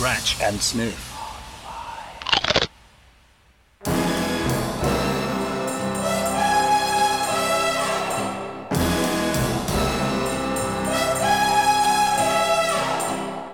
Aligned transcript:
Scratch 0.00 0.40
and 0.40 0.58
Sniff. 0.62 0.96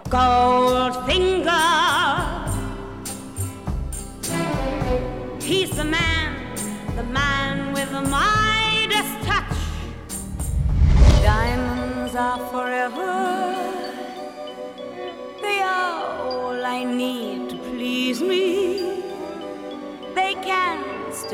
Goldfinger. 0.09 1.67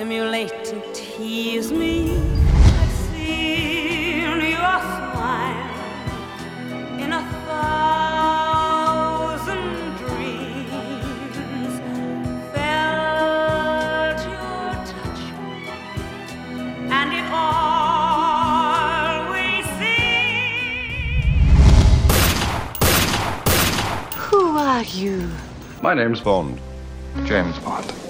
Stimulate 0.03 0.73
and 0.73 0.83
tease 0.93 1.71
me. 1.71 2.17
I've 2.19 2.91
seen 3.13 4.41
your 4.41 4.81
smile 4.99 5.71
in 6.99 7.13
a 7.13 7.23
thousand 7.47 8.87
dreams. 9.99 11.37
Felt 12.53 14.21
your 14.27 14.71
touch, 14.91 15.23
and 16.91 17.09
it 17.13 17.27
always 17.31 18.35
seemed. 19.79 20.95
Who 24.17 24.43
are 24.59 24.83
you? 24.83 25.31
My 25.81 25.95
name's 25.95 26.21
Bond. 26.21 26.59
James 27.23 27.57
Bond. 27.61 28.02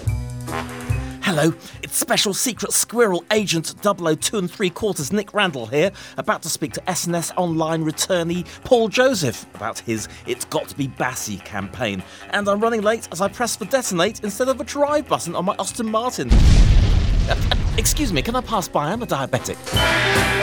Hello, 1.25 1.55
it's 1.85 1.97
Special 1.97 2.35
Secret 2.35 2.73
Squirrel 2.73 3.25
Agent 3.31 3.75
002 3.81 4.39
and 4.39 4.51
3 4.51 4.71
quarters 4.71 5.13
Nick 5.13 5.33
Randall 5.33 5.67
here, 5.67 5.93
about 6.17 6.43
to 6.43 6.49
speak 6.49 6.73
to 6.73 6.81
SNS 6.81 7.33
Online 7.37 7.85
returnee 7.85 8.45
Paul 8.65 8.89
Joseph 8.89 9.47
about 9.55 9.79
his 9.79 10.09
It's 10.27 10.45
Got 10.45 10.67
to 10.69 10.77
Be 10.77 10.89
Bassy 10.89 11.37
campaign. 11.39 12.03
And 12.31 12.49
I'm 12.49 12.59
running 12.59 12.83
late 12.83 13.09
as 13.13 13.21
I 13.21 13.29
press 13.29 13.55
for 13.55 13.67
detonate 13.67 14.25
instead 14.25 14.49
of 14.49 14.61
a 14.61 14.65
drive 14.65 15.07
button 15.07 15.37
on 15.37 15.45
my 15.45 15.55
Austin 15.61 15.89
Martin. 15.89 16.29
Excuse 17.79 18.13
me, 18.13 18.21
can 18.21 18.35
I 18.35 18.41
pass 18.41 18.67
by? 18.67 18.91
I'm 18.91 19.03
a 19.03 19.07
diabetic. 19.07 20.42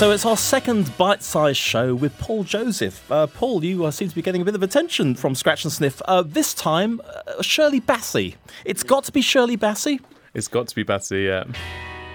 So 0.00 0.12
it's 0.12 0.24
our 0.24 0.38
second 0.38 0.96
bite-sized 0.96 1.58
show 1.58 1.94
with 1.94 2.16
Paul 2.16 2.42
Joseph. 2.42 3.12
Uh, 3.12 3.26
Paul, 3.26 3.62
you 3.62 3.84
uh, 3.84 3.90
seem 3.90 4.08
to 4.08 4.14
be 4.14 4.22
getting 4.22 4.40
a 4.40 4.46
bit 4.46 4.54
of 4.54 4.62
attention 4.62 5.14
from 5.14 5.34
Scratch 5.34 5.64
and 5.64 5.70
Sniff. 5.70 6.00
Uh, 6.06 6.22
this 6.22 6.54
time, 6.54 7.02
uh, 7.04 7.42
Shirley 7.42 7.82
Bassey. 7.82 8.36
It's 8.64 8.82
got 8.82 9.04
to 9.04 9.12
be 9.12 9.20
Shirley 9.20 9.58
Bassey. 9.58 10.00
It's 10.32 10.48
got 10.48 10.68
to 10.68 10.74
be 10.74 10.84
Bassey, 10.84 11.26
yeah. 11.26 11.44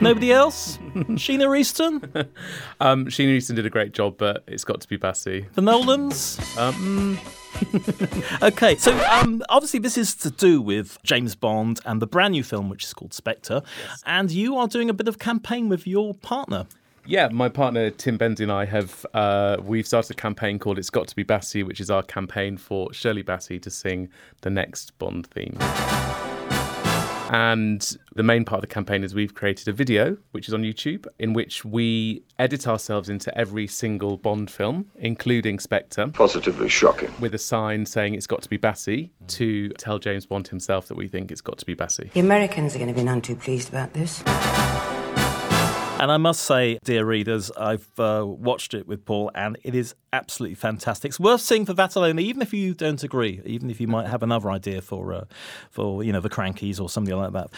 Nobody 0.01 0.31
else? 0.31 0.77
Sheena 0.95 1.55
Easton? 1.55 2.01
Um, 2.79 3.05
Sheena 3.05 3.29
Easton 3.29 3.55
did 3.55 3.67
a 3.67 3.69
great 3.69 3.91
job, 3.91 4.17
but 4.17 4.43
it's 4.47 4.63
got 4.63 4.81
to 4.81 4.87
be 4.87 4.97
Bassey. 4.97 5.45
The 5.53 5.61
Nolans? 5.61 6.39
Um, 6.57 7.19
Okay, 8.41 8.77
so 8.77 8.97
um, 9.05 9.43
obviously 9.47 9.79
this 9.79 9.95
is 9.95 10.15
to 10.15 10.31
do 10.31 10.59
with 10.59 10.97
James 11.03 11.35
Bond 11.35 11.81
and 11.85 12.01
the 12.01 12.07
brand 12.07 12.31
new 12.31 12.43
film, 12.43 12.67
which 12.67 12.83
is 12.83 12.95
called 12.95 13.13
Spectre. 13.13 13.61
And 14.07 14.31
you 14.31 14.57
are 14.57 14.67
doing 14.67 14.89
a 14.89 14.93
bit 14.93 15.07
of 15.07 15.19
campaign 15.19 15.69
with 15.69 15.85
your 15.85 16.15
partner. 16.15 16.65
Yeah, 17.05 17.27
my 17.31 17.49
partner 17.49 17.89
Tim 17.89 18.17
Bendy 18.17 18.43
and 18.43 18.51
I 18.51 18.65
have 18.65 19.05
uh, 19.13 19.57
we've 19.61 19.87
started 19.87 20.11
a 20.11 20.21
campaign 20.21 20.59
called 20.59 20.79
"It's 20.79 20.89
Got 20.89 21.07
to 21.07 21.15
Be 21.15 21.23
Bassey," 21.23 21.65
which 21.65 21.79
is 21.79 21.89
our 21.89 22.03
campaign 22.03 22.57
for 22.57 22.91
Shirley 22.93 23.23
Bassey 23.23 23.61
to 23.61 23.69
sing 23.69 24.09
the 24.41 24.49
next 24.49 24.97
Bond 24.97 25.27
theme. 25.27 25.57
And 27.31 27.97
the 28.13 28.21
main 28.21 28.45
part 28.45 28.59
of 28.59 28.69
the 28.69 28.73
campaign 28.73 29.03
is 29.03 29.15
we've 29.15 29.33
created 29.33 29.67
a 29.67 29.73
video, 29.73 30.15
which 30.31 30.47
is 30.47 30.53
on 30.53 30.61
YouTube, 30.61 31.07
in 31.17 31.33
which 31.33 31.65
we 31.65 32.23
edit 32.37 32.67
ourselves 32.67 33.09
into 33.09 33.35
every 33.35 33.65
single 33.65 34.15
Bond 34.17 34.51
film, 34.51 34.91
including 34.97 35.59
Spectre, 35.59 36.07
Positively 36.09 36.69
shocking. 36.69 37.11
with 37.19 37.33
a 37.33 37.39
sign 37.39 37.87
saying 37.87 38.13
it's 38.13 38.27
got 38.27 38.43
to 38.43 38.49
be 38.49 38.59
Bassey 38.59 39.09
to 39.29 39.69
tell 39.69 39.97
James 39.97 40.27
Bond 40.27 40.47
himself 40.49 40.87
that 40.87 40.95
we 40.95 41.07
think 41.07 41.31
it's 41.31 41.41
got 41.41 41.57
to 41.57 41.65
be 41.65 41.75
Bassey. 41.75 42.11
The 42.13 42.19
Americans 42.19 42.75
are 42.75 42.79
going 42.79 42.93
to 42.93 42.95
be 42.95 43.03
none 43.03 43.21
too 43.21 43.35
pleased 43.35 43.69
about 43.69 43.93
this. 43.93 44.23
And 45.97 46.11
I 46.11 46.17
must 46.17 46.43
say, 46.43 46.77
dear 46.83 47.05
readers, 47.05 47.51
I've 47.51 47.87
uh, 47.97 48.23
watched 48.25 48.73
it 48.73 48.85
with 48.85 49.05
Paul, 49.05 49.31
and 49.33 49.57
it 49.63 49.73
is 49.73 49.95
absolutely 50.11 50.55
fantastic. 50.55 51.09
It's 51.09 51.19
worth 51.21 51.39
seeing 51.39 51.65
for 51.65 51.73
that 51.73 51.95
alone, 51.95 52.19
even 52.19 52.41
if 52.41 52.53
you 52.53 52.73
don't 52.73 53.01
agree, 53.01 53.41
even 53.45 53.69
if 53.69 53.79
you 53.79 53.87
might 53.87 54.07
have 54.07 54.21
another 54.21 54.51
idea 54.51 54.81
for, 54.81 55.13
uh, 55.13 55.23
for 55.71 56.03
you 56.03 56.11
know, 56.11 56.19
the 56.19 56.29
Crankies 56.29 56.81
or 56.81 56.89
something 56.89 57.15
like 57.15 57.31
that. 57.31 57.49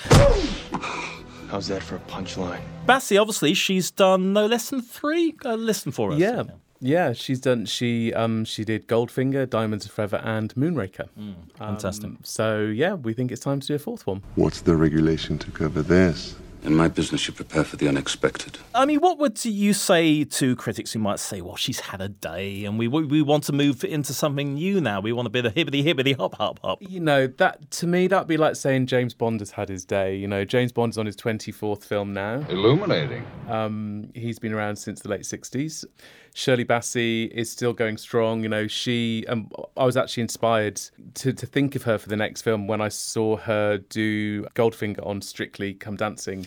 How's 1.49 1.67
that 1.69 1.81
for 1.81 1.95
a 1.95 1.99
punchline? 2.01 2.61
Bassy, 2.85 3.17
obviously, 3.17 3.55
she's 3.55 3.89
done 3.89 4.33
no 4.33 4.45
less 4.45 4.69
than 4.69 4.81
three. 4.81 5.35
Uh, 5.43 5.55
listen 5.55 5.91
for 5.91 6.11
us. 6.11 6.19
Yeah. 6.19 6.43
Yeah, 6.79 7.13
she's 7.13 7.39
done. 7.39 7.65
She 7.65 8.13
um 8.13 8.45
she 8.45 8.63
did 8.63 8.87
Goldfinger, 8.87 9.49
Diamonds 9.49 9.87
Are 9.87 9.89
Forever, 9.89 10.17
and 10.17 10.53
Moonraker. 10.53 11.07
fantastic. 11.55 12.05
Um, 12.05 12.19
so 12.21 12.65
yeah, 12.65 12.93
we 12.93 13.15
think 13.15 13.31
it's 13.31 13.41
time 13.41 13.59
to 13.61 13.65
do 13.67 13.73
a 13.73 13.79
fourth 13.79 14.05
one. 14.05 14.21
What's 14.35 14.61
the 14.61 14.75
regulation 14.75 15.39
to 15.39 15.49
cover 15.49 15.81
this? 15.81 16.35
In 16.63 16.75
my 16.75 16.87
business, 16.87 17.27
you 17.27 17.33
prepare 17.33 17.63
for 17.63 17.77
the 17.77 17.87
unexpected. 17.87 18.57
I 18.75 18.85
mean, 18.85 18.99
what 18.99 19.19
would 19.19 19.43
you 19.45 19.73
say 19.73 20.23
to 20.23 20.55
critics 20.55 20.91
who 20.91 20.99
might 20.99 21.19
say, 21.19 21.39
"Well, 21.41 21.55
she's 21.55 21.79
had 21.79 22.01
a 22.01 22.09
day, 22.09 22.65
and 22.65 22.77
we 22.77 22.87
we 22.87 23.21
want 23.21 23.43
to 23.45 23.53
move 23.53 23.83
into 23.83 24.13
something 24.13 24.55
new 24.55 24.81
now. 24.81 24.99
We 24.99 25.13
want 25.13 25.27
a 25.27 25.29
bit 25.29 25.45
of 25.45 25.53
hibbity 25.53 25.83
hibbity 25.83 26.17
hop 26.17 26.35
hop 26.35 26.59
hop." 26.63 26.79
You 26.81 26.99
know 26.99 27.27
that 27.27 27.71
to 27.71 27.87
me 27.87 28.07
that'd 28.07 28.27
be 28.27 28.37
like 28.37 28.55
saying 28.55 28.87
James 28.87 29.13
Bond 29.13 29.39
has 29.39 29.51
had 29.51 29.69
his 29.69 29.85
day. 29.85 30.15
You 30.15 30.27
know, 30.27 30.43
James 30.43 30.71
Bond's 30.71 30.97
on 30.97 31.05
his 31.05 31.15
twenty 31.15 31.51
fourth 31.51 31.85
film 31.85 32.13
now. 32.13 32.45
Illuminating. 32.49 33.25
Um, 33.47 34.09
he's 34.13 34.39
been 34.39 34.53
around 34.53 34.75
since 34.77 35.01
the 35.01 35.09
late 35.09 35.21
60s. 35.21 35.85
Shirley 36.37 36.65
Bassey 36.65 37.31
is 37.31 37.49
still 37.49 37.73
going 37.73 37.97
strong. 37.97 38.43
You 38.43 38.49
know, 38.49 38.67
she, 38.67 39.25
um, 39.27 39.49
I 39.75 39.85
was 39.85 39.97
actually 39.97 40.21
inspired 40.21 40.79
to, 41.15 41.33
to 41.33 41.45
think 41.47 41.75
of 41.75 41.81
her 41.81 41.97
for 41.97 42.09
the 42.09 42.15
next 42.15 42.43
film 42.43 42.67
when 42.67 42.79
I 42.79 42.89
saw 42.89 43.37
her 43.37 43.79
do 43.79 44.43
Goldfinger 44.53 45.03
on 45.03 45.23
Strictly 45.23 45.73
Come 45.73 45.95
Dancing. 45.95 46.45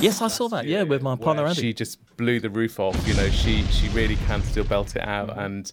Yes, 0.00 0.22
I 0.22 0.28
saw 0.28 0.48
that. 0.48 0.64
Yeah, 0.64 0.84
with 0.84 1.02
my 1.02 1.16
partner 1.16 1.44
Andy. 1.44 1.60
She 1.60 1.74
just 1.74 1.98
blew 2.16 2.40
the 2.40 2.48
roof 2.48 2.80
off. 2.80 2.96
You 3.06 3.12
know, 3.12 3.28
she 3.28 3.62
she 3.64 3.90
really 3.90 4.16
can 4.16 4.42
still 4.42 4.64
belt 4.64 4.96
it 4.96 5.06
out. 5.06 5.38
And 5.38 5.70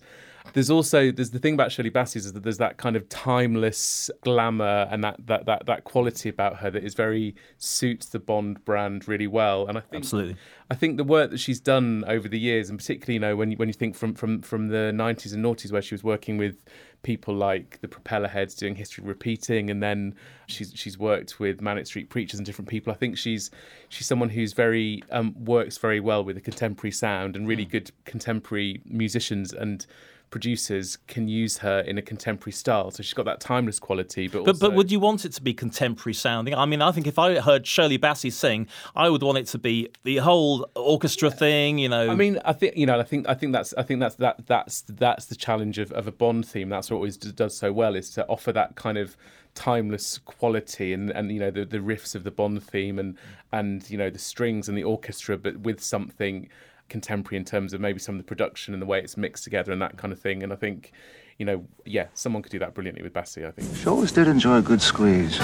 there's 0.54 0.70
also 0.70 1.12
there's 1.12 1.32
the 1.32 1.40
thing 1.40 1.54
about 1.54 1.72
Shirley 1.72 1.92
Bassey 1.92 2.18
is 2.18 2.32
that 2.34 2.44
there's 2.44 2.58
that 2.58 2.78
kind 2.78 2.96
of 2.96 3.08
timeless 3.10 4.10
glamour 4.22 4.88
and 4.92 5.04
that 5.04 5.16
that 5.28 5.46
that 5.46 5.66
that 5.66 5.84
quality 5.84 6.30
about 6.30 6.58
her 6.58 6.70
that 6.72 6.84
is 6.84 6.94
very 6.94 7.36
suits 7.58 8.08
the 8.08 8.20
Bond 8.20 8.64
brand 8.66 9.08
really 9.08 9.28
well. 9.28 9.68
And 9.68 9.78
I 9.78 9.82
think 9.82 10.04
Absolutely. 10.04 10.36
I 10.70 10.76
think 10.76 10.98
the 10.98 11.04
work 11.04 11.32
that 11.32 11.40
she's 11.40 11.60
done 11.60 12.04
over 12.08 12.28
the 12.28 12.40
years, 12.40 12.70
and 12.70 12.80
particularly 12.80 13.16
you 13.16 13.20
know 13.20 13.36
when 13.36 13.52
you, 13.52 13.58
when 13.58 13.70
you 13.70 13.74
think 13.74 13.96
from 13.96 14.14
from 14.14 14.42
from 14.42 14.70
the 14.70 14.92
90s 14.94 15.34
and 15.34 15.44
noughties 15.44 15.72
where 15.72 15.82
she 15.82 15.94
was 15.94 16.04
working 16.04 16.38
with 16.38 16.64
people 17.04 17.34
like 17.34 17.80
the 17.82 17.88
Propeller 17.88 18.28
Heads 18.28 18.56
doing 18.56 18.76
history 18.76 19.04
repeating, 19.04 19.70
and 19.70 19.82
then 19.82 20.16
she's 20.48 20.74
she's 20.76 20.98
worked 20.98 21.40
with 21.40 21.62
Manic 21.62 21.88
Street 21.88 22.10
Preachers 22.10 22.40
and 22.40 22.46
different 22.46 22.70
people. 22.70 22.92
I 22.92 22.96
think 22.96 23.18
she's 23.18 23.52
she's 23.90 24.08
someone 24.08 24.30
who's 24.30 24.54
very 24.54 25.04
um, 25.12 25.34
works 25.46 25.78
very 25.78 26.00
well 26.00 26.24
with 26.24 26.38
a 26.38 26.42
contemporary 26.42 26.92
sound, 26.92 27.36
and 27.36 27.48
really 27.48 27.66
good 27.66 27.92
contemporary 28.06 28.82
musicians 28.86 29.54
and 29.54 29.86
producers 30.32 30.98
can 31.08 31.28
use 31.28 31.58
her 31.58 31.82
in 31.82 31.98
a 31.98 32.02
contemporary 32.02 32.54
style. 32.54 32.90
So 32.90 33.04
she's 33.04 33.14
got 33.14 33.26
that 33.26 33.42
timeless 33.42 33.80
quality, 33.80 34.28
but 34.28 34.46
But 34.46 34.52
also, 34.52 34.70
but 34.70 34.76
would 34.76 34.92
you 34.92 35.00
want 35.00 35.26
it 35.26 35.34
to 35.34 35.42
be 35.42 35.54
contemporary 35.54 36.14
sounding? 36.14 36.56
I 36.56 36.66
mean, 36.66 36.82
I 36.82 36.92
think 36.92 37.06
if 37.06 37.20
I 37.20 37.40
heard 37.40 37.68
Shirley 37.68 38.00
Bassey 38.00 38.32
sing, 38.32 38.68
I 38.96 39.10
would 39.10 39.22
want 39.22 39.38
it 39.38 39.48
to 39.48 39.60
be 39.60 39.90
the 40.04 40.18
whole 40.18 40.68
orchestra 40.76 41.30
thing. 41.30 41.78
You 41.78 41.90
know, 41.90 42.10
I 42.10 42.16
mean, 42.16 42.40
I 42.46 42.54
think 42.54 42.76
you 42.76 42.86
know, 42.86 43.00
I 43.00 43.04
think 43.04 43.28
I 43.30 43.36
think 43.36 43.52
that's 43.52 43.74
I 43.76 43.84
think 43.84 44.00
that's 44.00 44.16
that 44.16 44.48
that's 44.48 44.82
that's 44.82 45.26
the 45.26 45.36
challenge 45.36 45.78
of, 45.78 45.92
of 45.92 46.08
a 46.08 46.12
Bond 46.12 46.48
theme. 46.48 46.70
That's 46.70 46.90
what 46.90 46.98
always 46.98 47.18
does 47.18 47.56
so 47.56 47.72
well 47.72 47.96
is 47.96 48.10
to 48.12 48.26
offer 48.28 48.52
that 48.54 48.76
kind 48.76 48.98
of 48.98 49.18
timeless 49.54 50.18
quality 50.18 50.94
and 50.94 51.12
and 51.12 51.30
you 51.30 51.40
know 51.40 51.52
the 51.52 51.66
the 51.66 51.80
riffs 51.80 52.16
of 52.16 52.24
the 52.24 52.32
Bond 52.32 52.64
theme 52.64 52.98
and 52.98 53.18
and 53.52 53.90
you 53.90 53.98
know 53.98 54.10
the 54.10 54.20
strings 54.20 54.70
and 54.70 54.78
the 54.78 54.84
orchestra, 54.84 55.38
but 55.38 55.60
with 55.60 55.84
something 55.84 56.48
contemporary 56.92 57.38
in 57.38 57.46
terms 57.46 57.74
of 57.74 57.82
maybe 57.82 57.98
some 57.98 58.16
of 58.16 58.20
the 58.20 58.28
production 58.28 58.76
and 58.76 58.82
the 58.82 58.86
way 58.86 59.00
it's 59.00 59.18
mixed 59.18 59.44
together 59.44 59.72
and 59.72 59.82
that 59.82 59.98
kind 59.98 60.14
of 60.14 60.20
thing. 60.20 60.44
And 60.44 60.54
I 60.54 60.56
think. 60.56 60.92
You 61.38 61.46
know, 61.46 61.66
yeah, 61.86 62.06
someone 62.14 62.44
could 62.44 62.52
do 62.52 62.60
that 62.60 62.76
brilliantly 62.76 63.02
with 63.02 63.14
Bassey. 63.14 63.48
I 63.48 63.50
think. 63.50 63.76
She 63.76 63.88
always 63.88 64.12
did 64.12 64.28
enjoy 64.28 64.58
a 64.58 64.62
good 64.62 64.80
squeeze. 64.80 65.40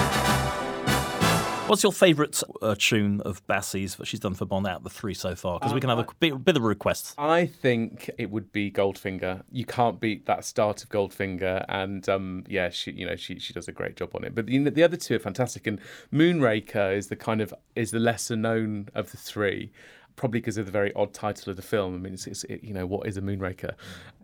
What's 1.68 1.82
your 1.82 1.92
favourite 1.92 2.42
uh, 2.62 2.76
tune 2.78 3.20
of 3.22 3.46
Bassie's 3.46 3.96
that 3.96 4.06
she's 4.06 4.20
done 4.20 4.32
for 4.32 4.46
Bond 4.46 4.66
out 4.66 4.78
of 4.78 4.84
the 4.84 4.90
three 4.90 5.12
so 5.12 5.34
far? 5.34 5.58
Because 5.58 5.74
we 5.74 5.80
can 5.80 5.90
have 5.90 5.98
a 5.98 6.06
bit, 6.18 6.42
bit 6.42 6.56
of 6.56 6.62
requests. 6.62 7.14
I 7.18 7.44
think 7.44 8.08
it 8.16 8.30
would 8.30 8.52
be 8.52 8.70
Goldfinger. 8.70 9.42
You 9.52 9.66
can't 9.66 10.00
beat 10.00 10.24
that 10.24 10.46
start 10.46 10.82
of 10.82 10.88
Goldfinger, 10.88 11.66
and 11.68 12.08
um, 12.08 12.44
yeah, 12.48 12.70
she 12.70 12.92
you 12.92 13.04
know 13.04 13.16
she 13.16 13.38
she 13.38 13.52
does 13.52 13.68
a 13.68 13.72
great 13.72 13.96
job 13.96 14.12
on 14.14 14.24
it. 14.24 14.34
But 14.34 14.46
the, 14.46 14.70
the 14.70 14.82
other 14.82 14.96
two 14.96 15.16
are 15.16 15.18
fantastic, 15.18 15.66
and 15.66 15.78
Moonraker 16.10 16.96
is 16.96 17.08
the 17.08 17.16
kind 17.16 17.42
of 17.42 17.52
is 17.76 17.90
the 17.90 17.98
lesser 17.98 18.36
known 18.36 18.88
of 18.94 19.10
the 19.10 19.18
three. 19.18 19.70
Probably 20.18 20.40
because 20.40 20.58
of 20.58 20.66
the 20.66 20.72
very 20.72 20.92
odd 20.94 21.14
title 21.14 21.50
of 21.50 21.56
the 21.56 21.62
film. 21.62 21.94
I 21.94 21.98
mean, 21.98 22.12
it's, 22.12 22.26
it's 22.26 22.44
it, 22.44 22.62
you 22.62 22.74
know 22.74 22.86
what 22.86 23.06
is 23.06 23.16
a 23.16 23.22
Moonraker, 23.22 23.74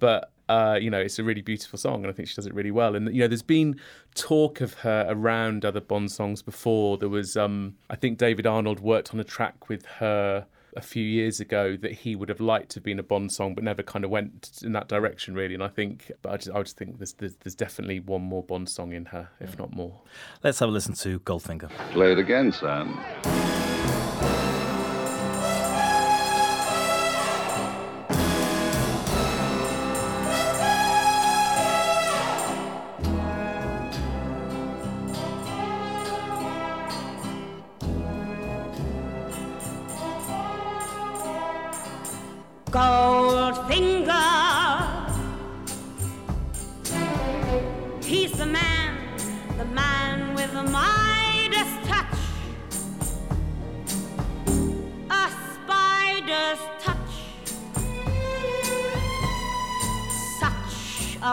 but 0.00 0.32
uh, 0.48 0.76
you 0.78 0.90
know 0.90 1.00
it's 1.00 1.18
a 1.18 1.24
really 1.24 1.40
beautiful 1.40 1.78
song, 1.78 2.02
and 2.02 2.08
I 2.08 2.12
think 2.12 2.28
she 2.28 2.34
does 2.34 2.46
it 2.46 2.52
really 2.52 2.72
well. 2.72 2.96
And 2.96 3.06
you 3.14 3.20
know, 3.20 3.28
there's 3.28 3.42
been 3.42 3.80
talk 4.14 4.60
of 4.60 4.74
her 4.74 5.06
around 5.08 5.64
other 5.64 5.80
Bond 5.80 6.10
songs 6.10 6.42
before. 6.42 6.98
There 6.98 7.08
was, 7.08 7.36
um, 7.36 7.76
I 7.88 7.96
think, 7.96 8.18
David 8.18 8.46
Arnold 8.46 8.80
worked 8.80 9.14
on 9.14 9.20
a 9.20 9.24
track 9.24 9.68
with 9.68 9.86
her 9.86 10.46
a 10.76 10.80
few 10.80 11.04
years 11.04 11.38
ago 11.40 11.76
that 11.76 11.92
he 11.92 12.16
would 12.16 12.28
have 12.28 12.40
liked 12.40 12.70
to 12.70 12.76
have 12.76 12.84
been 12.84 12.98
a 12.98 13.02
Bond 13.02 13.32
song, 13.32 13.54
but 13.54 13.62
never 13.62 13.82
kind 13.82 14.04
of 14.04 14.10
went 14.10 14.60
in 14.64 14.72
that 14.72 14.88
direction 14.88 15.34
really. 15.34 15.54
And 15.54 15.62
I 15.62 15.68
think, 15.68 16.10
but 16.22 16.32
I 16.32 16.36
just, 16.36 16.50
I 16.50 16.62
just 16.62 16.76
think 16.76 16.98
there's, 16.98 17.12
there's, 17.12 17.36
there's 17.36 17.54
definitely 17.54 18.00
one 18.00 18.22
more 18.22 18.42
Bond 18.42 18.68
song 18.68 18.92
in 18.92 19.06
her, 19.06 19.28
if 19.40 19.56
not 19.58 19.72
more. 19.72 20.00
Let's 20.42 20.58
have 20.58 20.68
a 20.68 20.72
listen 20.72 20.94
to 20.94 21.20
Goldfinger. 21.20 21.70
Play 21.92 22.12
it 22.12 22.18
again, 22.18 22.50
son. 22.50 22.98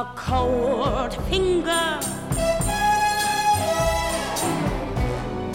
A 0.01 0.13
cold 0.15 1.13
finger 1.29 1.99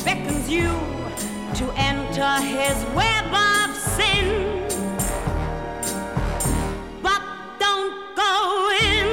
beckons 0.04 0.48
you 0.48 0.70
to 1.58 1.64
enter 1.90 2.32
his 2.54 2.76
web 2.94 3.26
of 3.34 3.74
sin. 3.96 4.26
But 7.02 7.22
don't 7.58 7.96
go 8.14 8.34
in. 8.88 9.08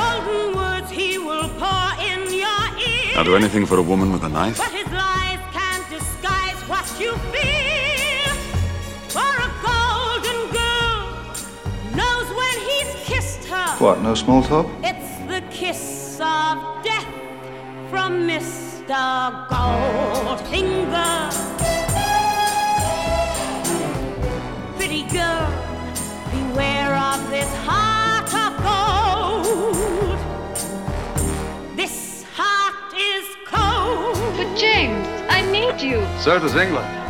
Golden 0.00 0.56
words 0.56 0.90
he 0.90 1.18
will 1.18 1.50
pour 1.60 1.88
in 2.10 2.32
your 2.32 2.64
ear. 2.88 3.18
I'll 3.18 3.24
do 3.24 3.36
anything 3.36 3.66
for 3.66 3.76
a 3.76 3.82
woman 3.82 4.10
with 4.10 4.24
a 4.24 4.30
knife. 4.30 4.58
What, 13.82 14.00
no 14.00 14.14
small 14.14 14.44
talk? 14.44 14.68
It's 14.84 15.18
the 15.26 15.42
kiss 15.50 16.14
of 16.20 16.84
death 16.84 17.04
from 17.90 18.28
Mr. 18.28 19.48
Goldfinger. 19.48 21.32
Pretty 24.76 25.02
girl, 25.08 25.50
beware 26.30 26.94
of 26.94 27.28
this 27.28 27.52
heart 27.66 28.32
of 28.44 28.52
gold. 28.62 30.16
This 31.76 32.24
heart 32.36 32.94
is 32.94 33.26
cold. 33.46 34.14
But 34.36 34.56
James, 34.56 35.08
I 35.28 35.42
need 35.50 35.82
you. 35.82 36.06
So 36.20 36.38
does 36.38 36.54
England. 36.54 37.01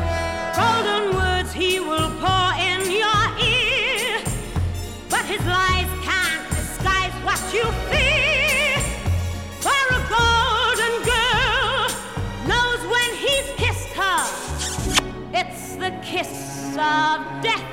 Of 16.79 17.43
death 17.43 17.65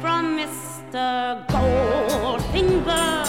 from 0.00 0.36
Mr. 0.38 1.46
Goldfinger. 1.46 3.25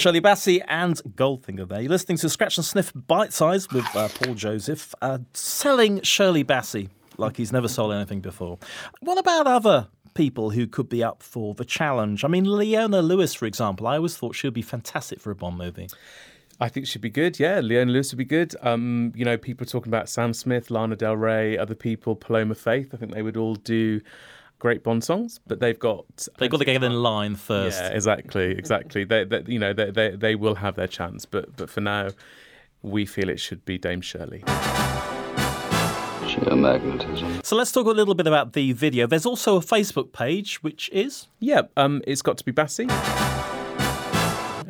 Shirley 0.00 0.22
Bassey 0.22 0.62
and 0.66 0.96
Goldfinger 1.14 1.68
there. 1.68 1.82
You're 1.82 1.90
listening 1.90 2.16
to 2.18 2.30
Scratch 2.30 2.56
and 2.56 2.64
Sniff 2.64 2.90
Bite 2.94 3.34
Size 3.34 3.68
with 3.70 3.84
uh, 3.94 4.08
Paul 4.08 4.32
Joseph, 4.32 4.94
uh, 5.02 5.18
selling 5.34 6.00
Shirley 6.00 6.42
Bassey 6.42 6.88
like 7.18 7.36
he's 7.36 7.52
never 7.52 7.68
sold 7.68 7.92
anything 7.92 8.20
before. 8.20 8.58
What 9.00 9.18
about 9.18 9.46
other 9.46 9.88
people 10.14 10.48
who 10.48 10.66
could 10.66 10.88
be 10.88 11.04
up 11.04 11.22
for 11.22 11.52
the 11.52 11.66
challenge? 11.66 12.24
I 12.24 12.28
mean, 12.28 12.44
Leona 12.44 13.02
Lewis, 13.02 13.34
for 13.34 13.44
example, 13.44 13.86
I 13.86 13.96
always 13.96 14.16
thought 14.16 14.34
she 14.34 14.46
would 14.46 14.54
be 14.54 14.62
fantastic 14.62 15.20
for 15.20 15.30
a 15.32 15.34
Bond 15.34 15.58
movie. 15.58 15.88
I 16.58 16.70
think 16.70 16.86
she'd 16.86 17.02
be 17.02 17.10
good. 17.10 17.38
Yeah, 17.38 17.60
Leona 17.60 17.92
Lewis 17.92 18.10
would 18.10 18.16
be 18.18 18.24
good. 18.24 18.54
Um, 18.62 19.12
you 19.14 19.26
know, 19.26 19.36
people 19.36 19.64
are 19.64 19.70
talking 19.70 19.90
about 19.90 20.08
Sam 20.08 20.32
Smith, 20.32 20.70
Lana 20.70 20.96
Del 20.96 21.18
Rey, 21.18 21.58
other 21.58 21.74
people, 21.74 22.16
Paloma 22.16 22.54
Faith. 22.54 22.94
I 22.94 22.96
think 22.96 23.12
they 23.12 23.20
would 23.20 23.36
all 23.36 23.54
do 23.54 24.00
great 24.60 24.84
Bond 24.84 25.02
songs, 25.02 25.40
but 25.48 25.58
they've 25.58 25.78
got 25.78 26.28
They've 26.38 26.48
got 26.48 26.58
to 26.58 26.64
get 26.64 26.84
in 26.84 27.02
line 27.02 27.34
first. 27.34 27.80
Yeah, 27.80 27.88
exactly, 27.88 28.52
exactly. 28.52 29.02
They, 29.02 29.24
they 29.24 29.42
you 29.46 29.58
know, 29.58 29.72
they, 29.72 29.90
they 29.90 30.10
they 30.10 30.34
will 30.36 30.54
have 30.54 30.76
their 30.76 30.86
chance, 30.86 31.26
but 31.26 31.56
but 31.56 31.68
for 31.68 31.80
now, 31.80 32.10
we 32.82 33.04
feel 33.06 33.28
it 33.28 33.40
should 33.40 33.64
be 33.64 33.76
Dame 33.76 34.00
Shirley. 34.02 34.44
Sheer 36.28 36.54
magnetism. 36.54 37.40
So 37.42 37.56
let's 37.56 37.72
talk 37.72 37.86
a 37.86 37.90
little 37.90 38.14
bit 38.14 38.28
about 38.28 38.52
the 38.52 38.72
video. 38.72 39.08
There's 39.08 39.26
also 39.26 39.56
a 39.56 39.60
Facebook 39.60 40.12
page, 40.12 40.62
which 40.62 40.88
is 40.92 41.26
Yeah, 41.40 41.62
um, 41.76 42.02
it's 42.06 42.22
got 42.22 42.38
to 42.38 42.44
be 42.44 42.52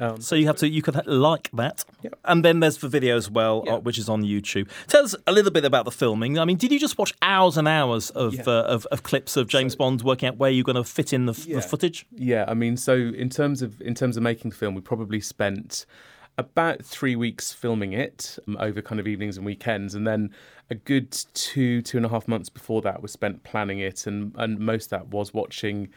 Bassy. 0.00 0.23
so 0.23 0.35
you 0.35 0.47
have 0.47 0.57
to 0.57 0.69
you 0.69 0.83
could 0.83 1.07
like 1.07 1.50
that, 1.52 1.85
Yep. 2.02 2.14
and 2.25 2.45
then 2.45 2.61
there's 2.61 2.78
the 2.78 2.88
video 2.88 3.16
as 3.16 3.30
well, 3.30 3.62
Yeah. 3.66 3.75
uh, 3.75 3.78
which 3.80 3.99
is 3.99 4.09
on 4.09 4.23
YouTube. 4.23 4.69
Tell 4.88 5.04
us 5.04 5.14
a 5.26 5.33
little 5.33 5.52
bit 5.52 5.64
about 5.64 5.85
the 5.85 5.90
filming. 5.90 6.38
I 6.38 6.45
mean, 6.45 6.57
did 6.57 6.73
you 6.73 6.78
just 6.80 6.99
watch 6.99 7.12
hours 7.23 7.57
and 7.57 7.69
hours 7.69 8.11
of 8.11 8.35
Yeah. 8.35 8.42
uh, 8.47 8.62
of, 8.62 8.87
of 8.87 9.02
clips 9.02 9.37
of 9.37 9.47
James 9.49 9.76
Bond 9.76 10.02
working 10.02 10.28
out 10.28 10.37
where 10.38 10.50
you're 10.50 10.64
going 10.64 10.76
to 10.76 10.85
fit 10.85 11.12
in 11.12 11.26
the, 11.26 11.45
Yeah. 11.47 11.57
the 11.57 11.62
footage? 11.62 12.07
Yeah, 12.12 12.45
I 12.49 12.54
mean, 12.54 12.76
so 12.76 12.95
in 12.97 13.28
terms 13.30 13.62
of 13.62 13.80
in 13.80 13.95
terms 13.95 14.16
of 14.16 14.23
making 14.23 14.50
the 14.50 14.57
film, 14.57 14.75
we 14.75 14.80
probably 14.80 15.21
spent 15.21 15.87
about 16.38 16.83
three 16.83 17.16
weeks 17.16 17.52
filming 17.52 17.92
it 17.92 18.38
um, 18.49 18.57
over 18.61 18.80
kind 18.80 18.99
of 18.99 19.07
evenings 19.07 19.37
and 19.37 19.45
weekends, 19.45 19.95
and 19.95 20.07
then 20.07 20.30
a 20.71 20.75
good 20.75 21.11
two 21.35 21.83
two 21.83 21.97
and 21.99 22.07
a 22.07 22.09
half 22.09 22.26
months 22.28 22.49
before 22.49 22.80
that 22.83 23.02
was 23.02 23.12
spent 23.12 23.42
planning 23.42 23.78
it, 23.80 24.07
and 24.07 24.33
and 24.37 24.59
most 24.59 24.87
of 24.87 24.90
that 24.90 25.09
was 25.09 25.35
watching 25.35 25.88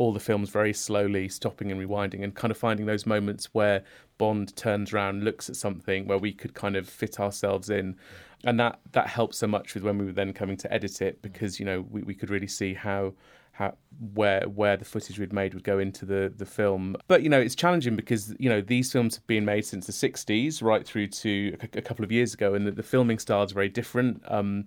all 0.00 0.14
the 0.14 0.18
films 0.18 0.48
very 0.48 0.72
slowly, 0.72 1.28
stopping 1.28 1.70
and 1.70 1.78
rewinding, 1.78 2.24
and 2.24 2.34
kind 2.34 2.50
of 2.50 2.56
finding 2.56 2.86
those 2.86 3.04
moments 3.04 3.50
where 3.52 3.84
Bond 4.16 4.56
turns 4.56 4.94
around, 4.94 5.24
looks 5.24 5.50
at 5.50 5.56
something 5.56 6.06
where 6.06 6.16
we 6.16 6.32
could 6.32 6.54
kind 6.54 6.74
of 6.74 6.88
fit 6.88 7.20
ourselves 7.20 7.68
in. 7.68 7.96
And 8.42 8.58
that, 8.58 8.80
that 8.92 9.08
helped 9.08 9.34
so 9.34 9.46
much 9.46 9.74
with 9.74 9.82
when 9.82 9.98
we 9.98 10.06
were 10.06 10.12
then 10.12 10.32
coming 10.32 10.56
to 10.56 10.72
edit 10.72 11.02
it 11.02 11.20
because, 11.20 11.60
you 11.60 11.66
know, 11.66 11.84
we, 11.90 12.00
we 12.00 12.14
could 12.14 12.30
really 12.30 12.46
see 12.46 12.72
how 12.72 13.12
how, 13.52 13.74
where 14.14 14.48
where 14.48 14.78
the 14.78 14.86
footage 14.86 15.18
we'd 15.18 15.34
made 15.34 15.52
would 15.52 15.64
go 15.64 15.78
into 15.78 16.06
the 16.06 16.32
the 16.34 16.46
film. 16.46 16.96
But 17.08 17.22
you 17.22 17.28
know, 17.28 17.40
it's 17.40 17.54
challenging 17.54 17.94
because 17.94 18.34
you 18.38 18.48
know 18.48 18.62
these 18.62 18.90
films 18.90 19.16
have 19.16 19.26
been 19.26 19.44
made 19.44 19.66
since 19.66 19.86
the 19.86 19.92
'60s, 19.92 20.62
right 20.62 20.86
through 20.86 21.08
to 21.08 21.56
a, 21.74 21.82
couple 21.82 22.06
of 22.06 22.10
years 22.10 22.32
ago, 22.32 22.54
and 22.54 22.66
the, 22.66 22.70
the 22.70 22.82
filming 22.82 23.18
styles 23.18 23.50
are 23.52 23.56
very 23.56 23.68
different. 23.68 24.22
Um, 24.28 24.64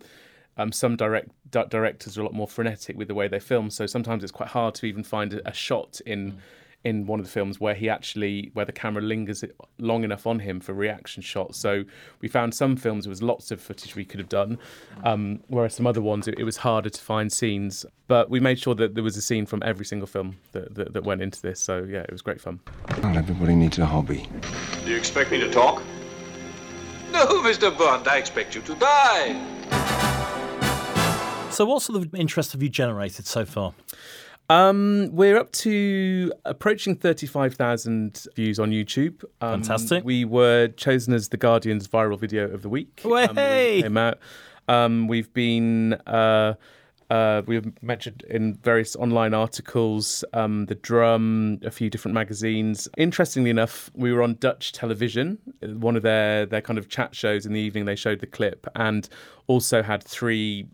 um, 0.57 0.71
some 0.71 0.95
direct 0.95 1.29
di- 1.49 1.65
directors 1.65 2.17
are 2.17 2.21
a 2.21 2.23
lot 2.23 2.33
more 2.33 2.47
frenetic 2.47 2.97
with 2.97 3.07
the 3.07 3.15
way 3.15 3.27
they 3.27 3.39
film, 3.39 3.69
so 3.69 3.85
sometimes 3.85 4.23
it's 4.23 4.31
quite 4.31 4.49
hard 4.49 4.75
to 4.75 4.85
even 4.85 5.03
find 5.03 5.33
a, 5.33 5.49
a 5.49 5.53
shot 5.53 5.99
in. 6.05 6.33
Mm 6.33 6.37
in 6.83 7.05
one 7.05 7.19
of 7.19 7.25
the 7.25 7.31
films 7.31 7.59
where 7.59 7.73
he 7.73 7.89
actually 7.89 8.51
where 8.53 8.65
the 8.65 8.71
camera 8.71 9.01
lingers 9.01 9.43
long 9.77 10.03
enough 10.03 10.27
on 10.27 10.39
him 10.39 10.59
for 10.59 10.73
reaction 10.73 11.21
shots. 11.23 11.57
So 11.57 11.83
we 12.21 12.27
found 12.27 12.53
some 12.53 12.75
films 12.75 13.05
there 13.05 13.09
was 13.09 13.21
lots 13.21 13.51
of 13.51 13.61
footage 13.61 13.95
we 13.95 14.05
could 14.05 14.19
have 14.19 14.29
done, 14.29 14.57
um, 15.03 15.39
whereas 15.47 15.75
some 15.75 15.87
other 15.87 16.01
ones 16.01 16.27
it, 16.27 16.37
it, 16.37 16.43
was 16.43 16.57
harder 16.57 16.89
to 16.89 17.01
find 17.01 17.31
scenes. 17.31 17.85
But 18.07 18.29
we 18.29 18.39
made 18.39 18.59
sure 18.59 18.75
that 18.75 18.95
there 18.95 19.03
was 19.03 19.15
a 19.15 19.21
scene 19.21 19.45
from 19.45 19.63
every 19.63 19.85
single 19.85 20.07
film 20.07 20.37
that, 20.51 20.75
that, 20.75 20.93
that 20.93 21.03
went 21.03 21.21
into 21.21 21.41
this. 21.41 21.59
So 21.59 21.83
yeah, 21.83 22.01
it 22.01 22.11
was 22.11 22.21
great 22.21 22.41
fun. 22.41 22.59
Not 23.01 23.15
everybody 23.15 23.55
needs 23.55 23.79
a 23.79 23.85
hobby. 23.85 24.27
Do 24.83 24.91
you 24.91 24.97
expect 24.97 25.31
me 25.31 25.39
to 25.39 25.49
talk? 25.49 25.81
No, 27.11 27.25
Mr. 27.43 27.75
Bond. 27.77 28.07
I 28.07 28.17
expect 28.17 28.55
you 28.55 28.61
to 28.61 28.75
die. 28.75 30.11
So, 31.53 31.65
what 31.65 31.83
sort 31.83 32.01
of 32.01 32.15
interest 32.15 32.53
have 32.53 32.63
you 32.63 32.69
generated 32.69 33.27
so 33.27 33.45
far? 33.45 33.75
Um, 34.49 35.09
we're 35.11 35.37
up 35.37 35.51
to 35.51 36.33
approaching 36.45 36.95
35,000 36.95 38.25
views 38.35 38.59
on 38.59 38.71
YouTube. 38.71 39.23
Um, 39.39 39.61
Fantastic. 39.61 40.03
We 40.03 40.25
were 40.25 40.69
chosen 40.69 41.13
as 41.13 41.29
The 41.29 41.37
Guardian's 41.37 41.87
viral 41.87 42.19
video 42.19 42.49
of 42.49 42.63
the 42.63 42.69
week. 42.69 43.01
Way! 43.05 43.25
Um, 43.25 43.35
came 43.83 43.97
out. 43.97 44.17
Um, 44.67 45.07
we've 45.07 45.31
been. 45.31 45.93
Uh, 46.07 46.55
uh, 47.13 47.43
we've 47.45 47.71
mentioned 47.83 48.23
in 48.27 48.55
various 48.55 48.95
online 48.95 49.35
articles, 49.35 50.25
um, 50.33 50.65
the 50.65 50.73
drum, 50.73 51.59
a 51.63 51.69
few 51.69 51.87
different 51.87 52.15
magazines. 52.15 52.89
Interestingly 52.97 53.51
enough, 53.51 53.91
we 53.93 54.11
were 54.11 54.23
on 54.23 54.33
Dutch 54.39 54.71
television, 54.71 55.37
one 55.61 55.95
of 55.95 56.01
their 56.01 56.47
their 56.47 56.61
kind 56.61 56.79
of 56.79 56.89
chat 56.89 57.13
shows 57.13 57.45
in 57.45 57.53
the 57.53 57.59
evening. 57.59 57.85
They 57.85 57.95
showed 57.95 58.19
the 58.19 58.25
clip, 58.25 58.65
and 58.75 59.07
also 59.45 59.83
had 59.83 60.03
three 60.03 60.65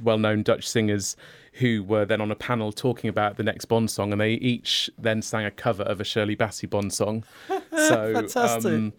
well-known 0.00 0.44
Dutch 0.44 0.68
singers 0.68 1.16
who 1.54 1.82
were 1.82 2.04
then 2.04 2.20
on 2.20 2.30
a 2.30 2.36
panel 2.36 2.70
talking 2.70 3.10
about 3.10 3.36
the 3.36 3.42
next 3.42 3.64
Bond 3.64 3.90
song, 3.90 4.12
and 4.12 4.20
they 4.20 4.34
each 4.34 4.88
then 4.96 5.22
sang 5.22 5.44
a 5.44 5.50
cover 5.50 5.82
of 5.82 6.00
a 6.00 6.04
Shirley 6.04 6.36
Bassey 6.36 6.70
Bond 6.70 6.92
song. 6.92 7.24
So, 7.74 8.12
Fantastic. 8.14 8.72
Um, 8.72 8.92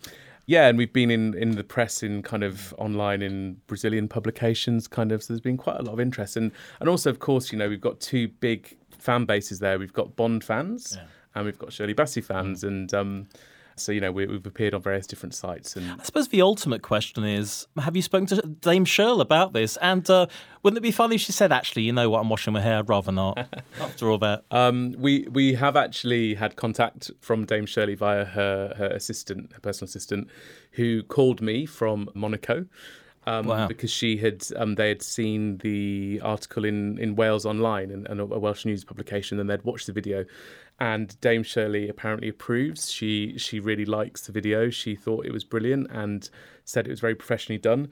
yeah, 0.47 0.67
and 0.67 0.77
we've 0.77 0.93
been 0.93 1.09
in, 1.09 1.33
in 1.35 1.51
the 1.51 1.63
press, 1.63 2.03
in 2.03 2.21
kind 2.21 2.43
of 2.43 2.73
online, 2.77 3.21
in 3.21 3.57
Brazilian 3.67 4.07
publications, 4.07 4.87
kind 4.87 5.11
of. 5.11 5.23
So 5.23 5.33
there's 5.33 5.41
been 5.41 5.57
quite 5.57 5.77
a 5.77 5.81
lot 5.81 5.93
of 5.93 5.99
interest, 5.99 6.37
and 6.37 6.51
and 6.79 6.87
also, 6.87 7.09
of 7.09 7.19
course, 7.19 7.51
you 7.51 7.57
know, 7.57 7.67
we've 7.67 7.81
got 7.81 7.99
two 7.99 8.27
big 8.27 8.77
fan 8.97 9.25
bases 9.25 9.59
there. 9.59 9.79
We've 9.79 9.93
got 9.93 10.15
Bond 10.15 10.43
fans, 10.43 10.97
yeah. 10.97 11.07
and 11.33 11.45
we've 11.45 11.57
got 11.57 11.73
Shirley 11.73 11.95
Bassey 11.95 12.23
fans, 12.23 12.63
mm. 12.63 12.67
and 12.67 12.93
um, 12.93 13.27
so 13.75 13.91
you 13.91 14.01
know 14.01 14.11
we, 14.11 14.23
have 14.23 14.45
appeared 14.45 14.73
on 14.73 14.81
various 14.81 15.07
different 15.07 15.33
sites. 15.33 15.75
And 15.75 15.91
I 15.99 16.03
suppose 16.03 16.29
the 16.29 16.41
ultimate 16.41 16.81
question 16.81 17.23
is: 17.23 17.67
Have 17.77 17.95
you 17.95 18.01
spoken 18.01 18.27
to 18.27 18.41
Dame 18.41 18.85
Shirl 18.85 19.21
about 19.21 19.53
this? 19.53 19.77
And 19.77 20.09
uh, 20.09 20.27
wouldn't 20.63 20.77
it 20.77 20.81
be 20.81 20.91
funny 20.91 21.15
if 21.15 21.21
she 21.21 21.31
said, 21.31 21.51
"Actually, 21.51 21.83
you 21.83 21.93
know 21.93 22.09
what? 22.09 22.19
I'm 22.21 22.29
washing 22.29 22.53
my 22.53 22.61
hair. 22.61 22.83
Rather 22.83 23.11
not." 23.11 23.47
after 23.81 24.09
all 24.09 24.17
that, 24.19 24.45
um, 24.51 24.95
we 24.97 25.27
we 25.29 25.53
have 25.55 25.75
actually 25.75 26.35
had 26.35 26.55
contact 26.55 27.11
from 27.19 27.45
Dame 27.45 27.65
Shirley 27.65 27.95
via 27.95 28.25
her 28.25 28.73
her 28.77 28.87
assistant, 28.87 29.53
her 29.53 29.59
personal 29.59 29.89
assistant, 29.89 30.29
who 30.71 31.03
called 31.03 31.41
me 31.41 31.65
from 31.65 32.09
Monaco. 32.13 32.65
Um, 33.27 33.47
wow. 33.47 33.67
because 33.67 33.89
she 33.89 34.17
had 34.17 34.45
um, 34.55 34.75
they 34.75 34.89
had 34.89 35.01
seen 35.01 35.57
the 35.57 36.21
article 36.23 36.63
in, 36.63 36.99
in 36.99 37.15
Wales 37.15 37.43
Online 37.43 37.89
and, 37.89 38.07
and, 38.07 38.19
a 38.19 38.25
Welsh 38.25 38.65
news 38.65 38.83
publication, 38.83 39.39
and 39.39 39.49
they'd 39.49 39.63
watched 39.63 39.87
the 39.87 39.93
video, 39.93 40.25
and 40.79 41.19
Dame 41.21 41.41
Shirley 41.41 41.89
apparently 41.89 42.29
approves. 42.29 42.91
She 42.91 43.37
she 43.37 43.59
really 43.59 43.85
likes 43.85 44.21
the 44.21 44.31
video. 44.31 44.69
She 44.69 44.95
thought 44.95 45.25
it 45.25 45.31
was 45.31 45.43
brilliant 45.43 45.89
and 45.91 46.29
said 46.65 46.85
it 46.85 46.91
was 46.91 46.99
very 46.99 47.15
professionally 47.15 47.59
done. 47.59 47.89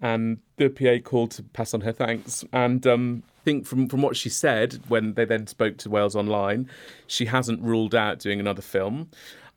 And 0.00 0.38
the 0.56 0.68
PA 0.68 0.98
called 1.08 1.30
to 1.32 1.42
pass 1.42 1.72
on 1.72 1.80
her 1.80 1.92
thanks. 1.92 2.44
And 2.52 2.86
um, 2.86 3.22
I 3.40 3.42
think 3.44 3.66
from 3.66 3.88
from 3.88 4.02
what 4.02 4.16
she 4.16 4.28
said 4.28 4.80
when 4.88 5.14
they 5.14 5.24
then 5.24 5.46
spoke 5.46 5.78
to 5.78 5.90
Wales 5.90 6.14
Online, 6.14 6.68
she 7.06 7.26
hasn't 7.26 7.62
ruled 7.62 7.94
out 7.94 8.18
doing 8.18 8.38
another 8.38 8.62
film. 8.62 9.08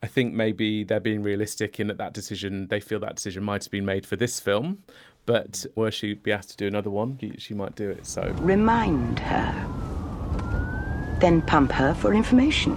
I 0.02 0.06
think 0.06 0.32
maybe 0.32 0.82
they're 0.82 0.98
being 0.98 1.22
realistic 1.22 1.78
in 1.78 1.88
that 1.88 1.98
that 1.98 2.14
decision. 2.14 2.68
They 2.68 2.80
feel 2.80 3.00
that 3.00 3.16
decision 3.16 3.44
might 3.44 3.64
have 3.64 3.70
been 3.70 3.84
made 3.84 4.06
for 4.06 4.16
this 4.16 4.40
film, 4.40 4.82
but 5.30 5.64
were 5.76 5.92
she 5.92 6.14
be 6.14 6.32
asked 6.32 6.50
to 6.50 6.56
do 6.56 6.66
another 6.66 6.90
one, 6.90 7.16
she 7.38 7.54
might 7.54 7.76
do 7.76 7.88
it. 7.88 8.04
So 8.04 8.34
remind 8.40 9.20
her 9.20 9.54
then 11.20 11.40
pump 11.42 11.70
her 11.70 11.94
for 11.94 12.12
information. 12.12 12.76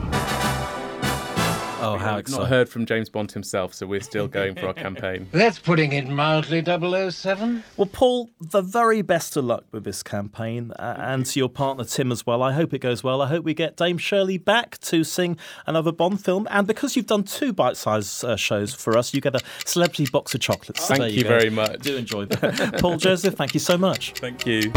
Oh, 1.84 1.98
how 1.98 2.18
exciting. 2.18 2.44
Not 2.44 2.50
heard 2.50 2.70
from 2.70 2.86
James 2.86 3.10
Bond 3.10 3.32
himself, 3.32 3.74
so 3.74 3.86
we're 3.86 4.02
still 4.02 4.28
going 4.28 4.56
for 4.56 4.68
our 4.68 4.74
campaign. 4.86 5.28
That's 5.32 5.60
putting 5.60 5.92
it 5.94 6.08
mildly, 6.08 6.64
007. 6.64 7.64
Well, 7.78 7.90
Paul, 7.92 8.30
the 8.40 8.62
very 8.62 9.02
best 9.02 9.36
of 9.36 9.46
luck 9.46 9.66
with 9.72 9.84
this 9.84 10.02
campaign, 10.04 10.72
uh, 10.80 10.96
and 10.98 11.26
to 11.26 11.40
your 11.40 11.50
partner 11.50 11.84
Tim 11.84 12.12
as 12.12 12.26
well. 12.26 12.42
I 12.42 12.54
hope 12.54 12.74
it 12.74 12.80
goes 12.80 13.04
well. 13.04 13.22
I 13.22 13.28
hope 13.28 13.44
we 13.44 13.54
get 13.54 13.76
Dame 13.76 13.98
Shirley 13.98 14.38
back 14.38 14.78
to 14.80 15.04
sing 15.04 15.38
another 15.68 15.92
Bond 15.92 16.24
film. 16.24 16.48
And 16.50 16.66
because 16.66 16.96
you've 16.96 17.08
done 17.08 17.24
two 17.24 17.52
bite 17.54 17.78
sized 17.78 18.24
uh, 18.24 18.36
shows 18.38 18.74
for 18.74 18.98
us, 18.98 19.14
you 19.14 19.22
get 19.22 19.36
a 19.36 19.42
celebrity 19.66 20.08
box 20.12 20.34
of 20.34 20.42
chocolates. 20.42 20.88
Thank 20.88 21.12
you, 21.12 21.20
you 21.20 21.24
very 21.28 21.50
much. 21.50 21.80
Do 21.82 21.98
enjoy 21.98 22.26
that. 22.26 22.78
Paul 22.80 22.98
Joseph, 22.98 23.36
thank 23.36 23.54
you 23.54 23.60
so 23.60 23.78
much. 23.78 24.14
Thank 24.14 24.46
you. 24.46 24.72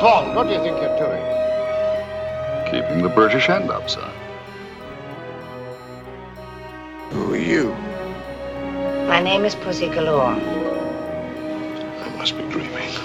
Bond, 0.00 0.36
what 0.36 0.44
do 0.48 0.52
you 0.52 0.60
think 0.60 0.76
you're 0.76 0.98
doing? 0.98 1.22
Keeping 2.70 3.02
the 3.02 3.08
British 3.14 3.46
hand 3.46 3.70
up, 3.70 3.88
sir. 3.88 4.10
Who 7.14 7.32
are 7.32 7.36
you? 7.36 7.70
My 9.06 9.20
name 9.22 9.44
is 9.44 9.54
Pussy 9.54 9.86
Galore. 9.88 10.34
I 12.02 12.16
must 12.18 12.36
be 12.36 12.42
dreaming. 12.48 13.03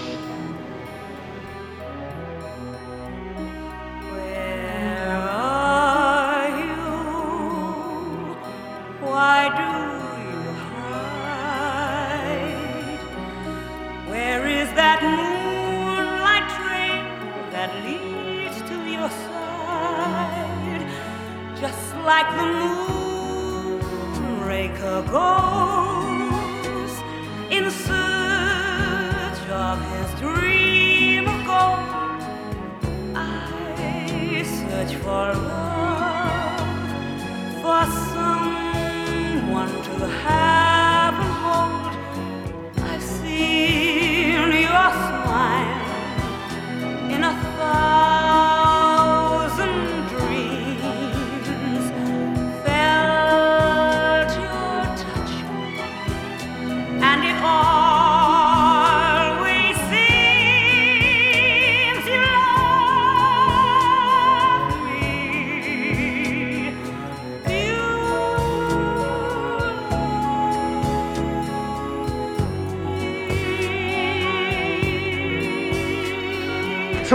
For 37.62 37.86
someone 38.14 39.74
to 39.84 40.08
have 40.08 40.59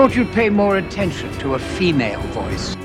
Thought 0.04 0.16
you'd 0.16 0.32
pay 0.32 0.50
more 0.50 0.76
attention 0.76 1.32
to 1.38 1.54
a 1.54 1.58
female 1.58 2.20
voice. 2.34 2.76
You? 2.76 2.82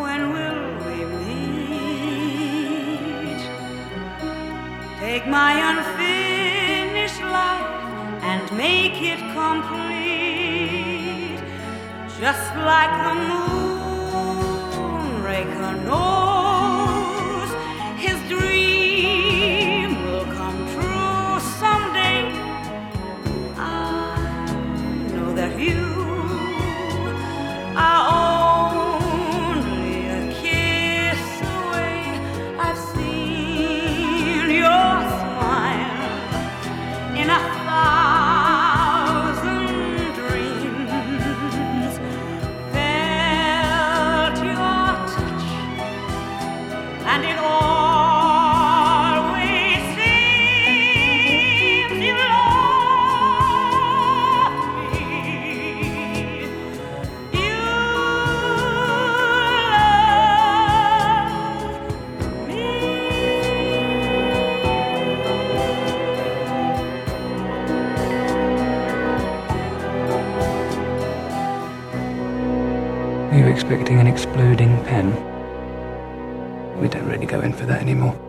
When 0.00 0.32
will 0.32 0.62
we 0.86 1.04
meet? 1.04 1.80
Expecting 73.70 74.00
an 74.00 74.08
exploding 74.08 74.82
pen? 74.82 75.14
We 76.80 76.88
don't 76.88 77.06
really 77.06 77.24
go 77.24 77.40
in 77.40 77.52
for 77.52 77.66
that 77.66 77.80
anymore. 77.80 78.19